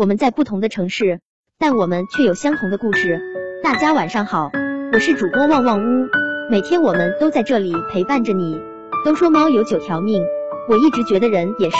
[0.00, 1.20] 我们在不同的城市，
[1.58, 3.20] 但我们却有相同的故事。
[3.62, 4.50] 大家晚上好，
[4.94, 6.08] 我是主播旺旺屋，
[6.50, 8.58] 每天我们都在这里陪伴着你。
[9.04, 10.22] 都说猫有九条命，
[10.70, 11.76] 我一直觉得人也是，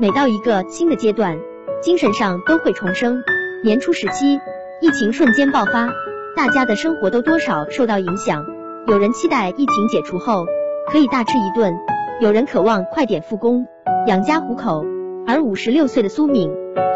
[0.00, 1.38] 每到一个新的阶段，
[1.80, 3.22] 精神上都会重生。
[3.62, 4.40] 年初时期，
[4.80, 5.88] 疫情瞬间爆发，
[6.34, 8.44] 大家的生活都多少受到影响。
[8.88, 10.44] 有人期待疫情解除后
[10.90, 11.72] 可以大吃一顿，
[12.20, 13.64] 有人渴望快点复工
[14.08, 14.84] 养家糊口。
[15.26, 16.50] 而五十六岁的苏敏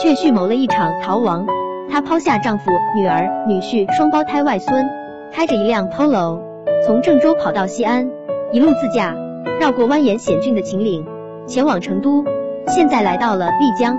[0.00, 1.46] 却蓄谋了一场逃亡。
[1.90, 4.86] 她抛下丈夫、女儿、女婿、双胞胎外孙，
[5.32, 6.40] 开着一辆 Polo，
[6.86, 8.10] 从郑州跑到西安，
[8.52, 9.14] 一路自驾，
[9.60, 11.06] 绕过蜿蜒险峻的秦岭，
[11.46, 12.24] 前往成都。
[12.66, 13.96] 现在来到了丽江，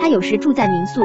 [0.00, 1.00] 她有时住在民宿，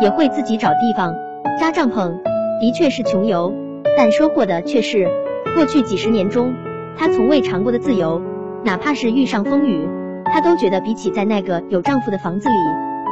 [0.00, 1.14] 也会自己找地方
[1.58, 2.14] 扎帐篷。
[2.60, 3.52] 的确是穷游，
[3.98, 5.08] 但收获的却是
[5.56, 6.54] 过去几十年中
[6.96, 8.22] 她从未尝过的自由。
[8.64, 9.88] 哪怕是遇上风雨。
[10.32, 12.54] 她都觉得比起在那个有丈夫的房子里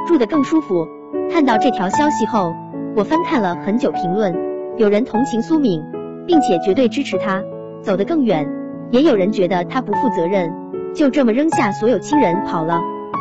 [0.06, 0.88] 住得更舒服。
[1.30, 2.54] 看到这条消息后，
[2.96, 4.34] 我翻看了很久评论，
[4.78, 5.82] 有人同情苏敏，
[6.26, 7.42] 并且绝对支持她
[7.82, 8.48] 走得更远，
[8.90, 10.50] 也有人觉得她不负责任，
[10.94, 12.80] 就这么扔下所有亲人跑了。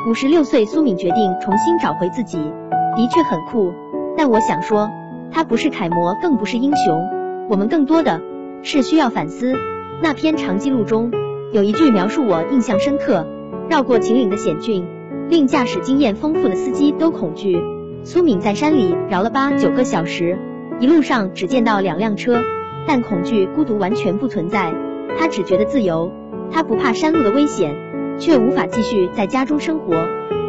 [0.10, 2.38] 五十六岁苏敏决定重新找回自己，
[2.96, 3.74] 的确很酷。
[4.16, 4.90] 但我想说，
[5.30, 8.22] 她不是楷模，更不是英雄，我们更多的
[8.64, 9.54] 是需要反思。
[10.02, 11.12] 那篇长记录中
[11.52, 13.28] 有一句描述我印象深刻。
[13.70, 14.84] 绕过秦岭的险峻，
[15.30, 17.56] 令驾驶经验丰富的司机都恐惧。
[18.04, 20.40] 苏敏在山里绕了八九个小时，
[20.80, 22.42] 一路上只见到两辆车，
[22.88, 24.74] 但恐惧、孤独完全不存在。
[25.20, 26.12] 他只觉得自由，
[26.52, 27.76] 他不怕山路的危险，
[28.18, 29.94] 却无法继续在家中生活，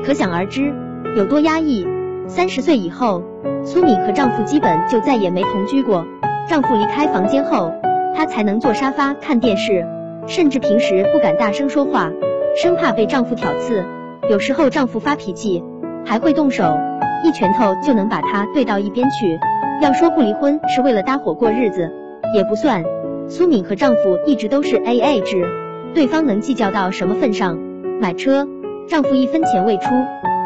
[0.02, 0.72] 可想而知
[1.14, 1.86] 有多压抑。
[2.26, 3.22] 三十岁以后，
[3.64, 6.06] 苏敏和丈夫基本就再也没同居过。
[6.48, 7.70] 丈夫离开房间后，
[8.16, 9.84] 她才能坐沙发看电视，
[10.26, 12.10] 甚至平时不敢大声说话。
[12.56, 13.84] 生怕被丈夫挑刺，
[14.28, 15.62] 有时候丈夫发脾气
[16.04, 16.76] 还会动手，
[17.24, 19.38] 一拳头就能把他怼到一边去。
[19.80, 21.90] 要说不离婚是为了搭伙过日子，
[22.34, 22.84] 也不算。
[23.28, 25.46] 苏敏和丈夫一直都是 A A 制，
[25.94, 27.56] 对方能计较到什么份上？
[28.00, 28.46] 买车，
[28.88, 29.86] 丈夫一分钱未出，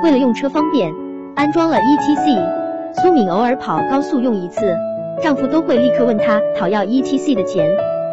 [0.02, 0.92] 为了用车方便，
[1.34, 2.38] 安装了 E T C。
[3.02, 4.76] 苏敏偶尔跑高速用一次，
[5.20, 7.68] 丈夫都会立刻问她讨要 E T C 的钱。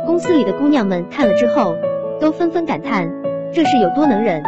[0.07, 1.75] 公司里的姑娘们看了之后，
[2.19, 3.11] 都纷纷感叹。
[3.53, 4.41] 这是有多能忍？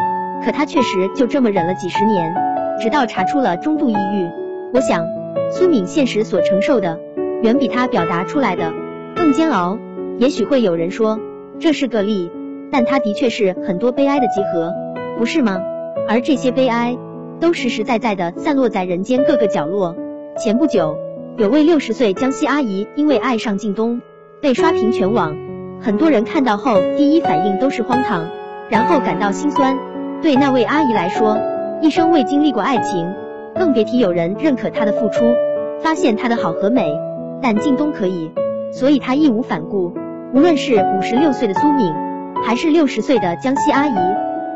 [0.45, 2.33] 可她确实就这么忍了几十年，
[2.79, 4.29] 直到查出了中度抑郁。
[4.73, 5.05] 我想，
[5.51, 6.99] 苏敏现实所承受的，
[7.41, 8.71] 远比她表达出来的
[9.15, 9.77] 更煎熬。
[10.19, 11.19] 也许会有人说
[11.59, 12.31] 这是个例，
[12.71, 14.73] 但他的确是很多悲哀的集合，
[15.17, 15.59] 不是吗？
[16.07, 16.97] 而这些悲哀，
[17.39, 19.95] 都实实在在的散落在人间各个角落。
[20.37, 20.97] 前不久，
[21.37, 24.01] 有位六十岁江西阿姨因为爱上靳东，
[24.41, 25.35] 被刷屏全网，
[25.81, 28.25] 很多人看到后第一反应都是荒唐。
[28.73, 29.77] 然后感到心酸。
[30.23, 31.37] 对那位阿姨来说，
[31.79, 33.13] 一生未经历过爱情，
[33.53, 35.25] 更别提有人认可她的付出，
[35.83, 36.91] 发现她的好和美。
[37.39, 38.31] 但靳东可以，
[38.71, 39.93] 所以她义无反顾。
[40.33, 41.93] 无论是五十六岁的苏敏，
[42.43, 43.93] 还是六十岁的江西阿姨，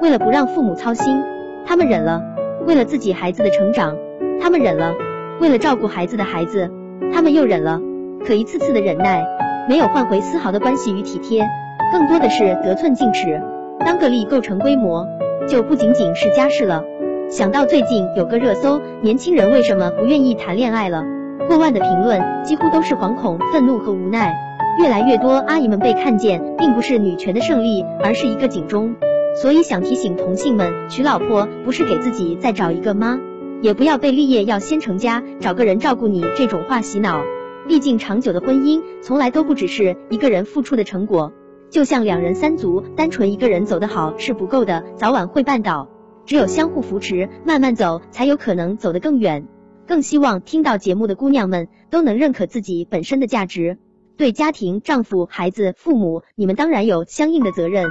[0.02, 1.22] 为了不让父母操心，
[1.68, 2.20] 他们忍了；
[2.66, 3.96] 为了自己孩子的成长，
[4.42, 4.96] 他们忍了；
[5.40, 6.72] 为了照顾孩子的孩子，
[7.14, 7.80] 他们又忍了。
[8.26, 9.24] 可一次次的忍耐，
[9.70, 11.46] 没有换回丝毫的关系与体贴，
[11.92, 13.40] 更多的是得寸进尺。
[13.88, 15.08] 当个例构成规模，
[15.48, 16.84] 就不仅仅是家事了。
[17.30, 21.06] 想到最近有个热搜，年轻人为什么不愿意谈恋爱了？
[21.48, 24.36] 过万的评论几乎都是惶恐、愤怒和无奈。
[24.78, 28.94] 越来越多阿姨们被看见，并不是女权的胜利，而是一个警钟。
[29.42, 33.18] 所以想提醒同性们，娶老婆不是给自己再找一个妈，
[33.62, 37.22] 也不要被立业要先成家，找个人照顾你这种话洗脑。
[37.70, 41.32] 毕竟长久的婚姻从来都不只是一个人付出的成果。
[41.70, 45.90] 就像两人三足，单纯一个人走得好是不够的，早晚会绊倒。
[46.26, 49.48] 只有相互扶持，慢慢走，才有可能走得更远。
[49.88, 53.78] 更希望听到节目的姑娘们都能认可自己本身的价值。
[54.18, 57.86] 对家庭、丈夫、孩子、父母，你们当然有相应的责任。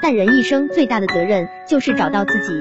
[0.00, 2.52] 但人一生最大的责任就是找到自己。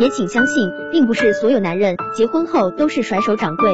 [0.00, 3.70] 也请相信，并不是所有男人结婚后都是甩手掌柜，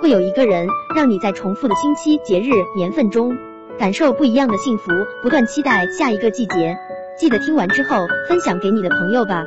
[0.00, 3.36] 会有一个人让你在重复的星期、节日、年份中。
[3.78, 4.90] 感受不一样的幸福，
[5.22, 6.78] 不断期待下一个季节。
[7.18, 9.46] 记得听完之后分享给你的朋友吧。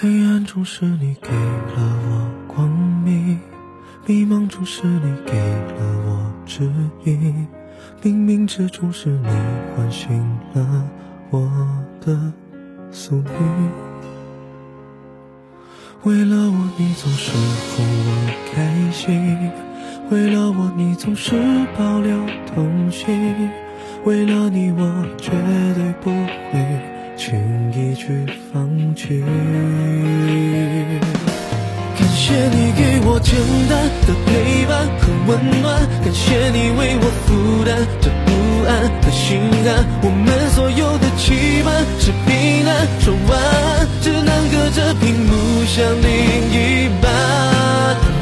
[0.00, 2.68] 黑暗中是你给了我光
[3.04, 3.40] 明，
[4.06, 6.70] 迷茫中是你给了我指
[7.04, 7.48] 引。
[8.02, 9.28] 冥冥之中是你
[9.76, 10.88] 唤醒了
[11.30, 11.50] 我
[12.04, 12.16] 的
[12.90, 13.70] 宿命，
[16.04, 17.32] 为了我你总是
[17.76, 18.10] 哄我
[18.52, 19.50] 开心，
[20.10, 21.34] 为了我，你总是
[21.76, 22.16] 保留
[22.54, 23.50] 童心。
[24.04, 25.32] 为了你，我绝
[25.74, 26.10] 对不
[26.50, 27.36] 会轻
[27.72, 29.20] 易去放弃。
[31.98, 33.34] 感谢你给我简
[33.68, 35.30] 单的陪伴和温
[35.60, 38.30] 暖，感谢你为我负担这不
[38.66, 38.70] 安
[39.02, 39.84] 和心寒。
[40.02, 45.30] 我们所有的期盼是平淡说晚安，只能隔着屏幕
[45.66, 46.08] 想另
[46.52, 47.10] 一半，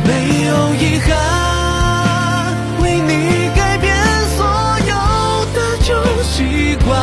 [0.05, 0.09] 没
[0.47, 1.09] 有遗憾，
[2.83, 3.11] 为你
[3.55, 3.95] 改变
[4.37, 4.45] 所
[4.89, 4.93] 有
[5.55, 5.89] 的旧
[6.23, 6.97] 习惯，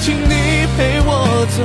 [0.00, 1.58] 请你陪我走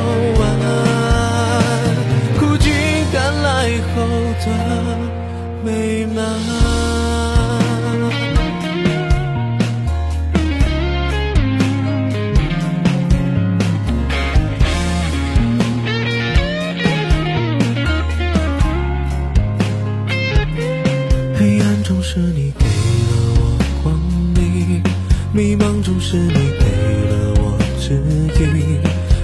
[25.99, 26.65] 是你给
[27.09, 27.93] 了我指
[28.39, 28.79] 引，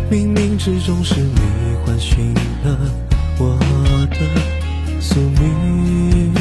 [0.10, 1.40] 冥冥之中是你
[1.86, 2.34] 唤醒
[2.64, 2.78] 了
[3.40, 3.58] 我
[4.12, 4.18] 的
[5.00, 6.34] 宿命。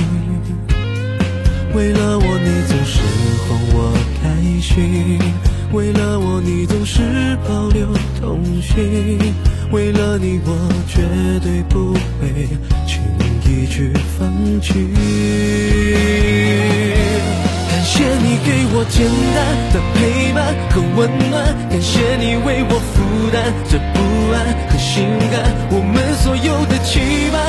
[1.74, 3.00] 为了我，你总是
[3.46, 3.76] 哄我
[4.22, 4.24] 开
[4.60, 4.74] 心；
[5.72, 7.86] 为了我，你总是保留
[8.18, 8.74] 童心；
[9.70, 10.48] 为了你，我
[10.88, 11.02] 绝
[11.40, 12.48] 对不会
[12.86, 13.02] 轻
[13.44, 14.32] 易去放
[14.62, 14.72] 弃。
[17.68, 19.36] 感谢你给我简单
[19.72, 19.98] 的陪
[20.70, 23.98] 和温暖，感谢你为我负担这不
[24.32, 24.36] 安
[24.68, 25.32] 和心寒。
[25.70, 27.45] 我们所有的期盼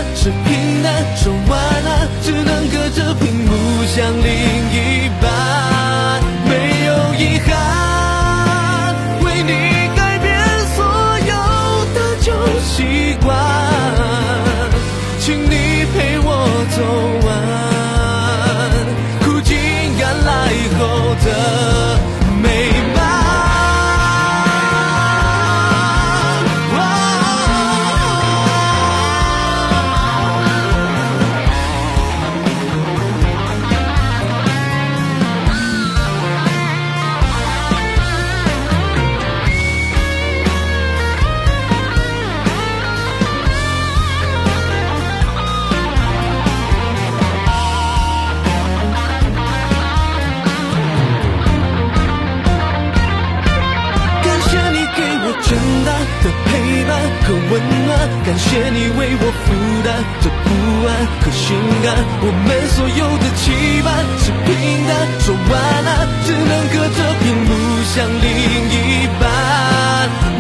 [57.28, 57.52] 和温
[57.86, 59.52] 暖，感谢你为我负
[59.84, 59.92] 担
[60.22, 60.48] 这不
[60.88, 60.90] 安
[61.20, 61.44] 和心
[61.84, 61.86] 寒。
[62.24, 63.52] 我们所有的期
[63.84, 63.86] 盼
[64.24, 64.48] 是平
[64.88, 65.52] 淡说晚
[65.84, 67.52] 安，只能隔着屏幕
[67.84, 68.26] 想另
[68.72, 69.28] 一半，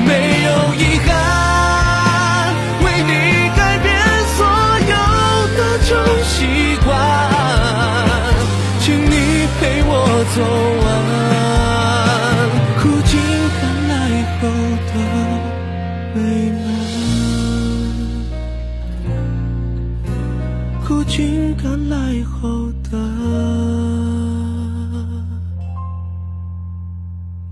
[0.08, 0.10] 没
[0.48, 0.50] 有
[0.80, 1.12] 遗憾，
[2.86, 3.12] 为你
[3.58, 3.86] 改变
[4.38, 4.40] 所
[4.88, 4.96] 有
[5.58, 5.92] 的旧
[6.24, 6.96] 习惯，
[8.80, 10.67] 请你陪我走。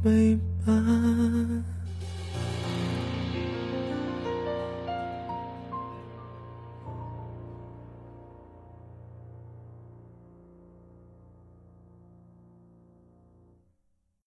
[0.05, 1.74] 陪伴。